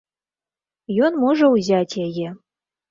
[1.11, 2.27] Ён можа ўзяць яе.